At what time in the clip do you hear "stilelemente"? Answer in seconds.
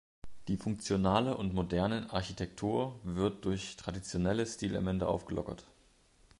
4.47-5.07